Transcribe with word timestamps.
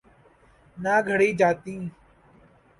نہ 0.77 0.93
گھڑی 1.07 1.29
جاتیں۔ 1.39 1.81